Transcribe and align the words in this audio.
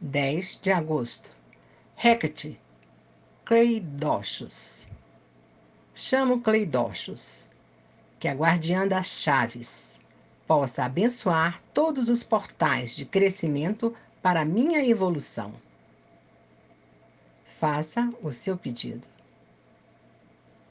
10 0.00 0.60
de 0.62 0.72
agosto. 0.72 1.30
Hecate, 1.94 2.58
Cleidochos. 3.44 4.88
Chamo 5.94 6.40
Cleidochos, 6.40 7.46
que 8.18 8.26
a 8.26 8.32
guardiã 8.32 8.88
das 8.88 9.08
chaves 9.08 10.00
possa 10.46 10.84
abençoar 10.84 11.62
todos 11.74 12.08
os 12.08 12.22
portais 12.22 12.96
de 12.96 13.04
crescimento 13.04 13.94
para 14.22 14.42
minha 14.42 14.82
evolução. 14.82 15.52
Faça 17.58 18.10
o 18.22 18.32
seu 18.32 18.56
pedido. 18.56 19.06